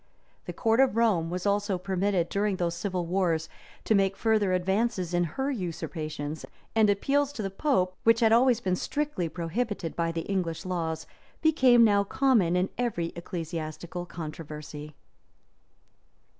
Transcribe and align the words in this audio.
The 0.45 0.51
court 0.53 0.79
of 0.79 0.97
Rome 0.97 1.29
was 1.29 1.45
also 1.45 1.77
permitted, 1.77 2.27
during 2.29 2.55
those 2.55 2.73
civil 2.73 3.05
wars, 3.05 3.47
to 3.83 3.93
make 3.93 4.17
further 4.17 4.51
advances 4.51 5.13
in 5.13 5.25
her 5.25 5.51
usurpations; 5.51 6.43
and 6.75 6.89
appeals 6.89 7.31
to 7.33 7.43
the 7.43 7.51
pope, 7.51 7.95
which 8.03 8.19
had 8.21 8.31
always 8.31 8.59
been 8.61 8.75
strictly 8.75 9.29
prohibited 9.29 9.95
by 9.95 10.11
the 10.11 10.21
English 10.21 10.65
laws, 10.65 11.05
became 11.43 11.83
now 11.83 12.03
common 12.03 12.55
in 12.55 12.69
every 12.79 13.13
ecclesiastical 13.15 14.07
controversy. 14.07 14.95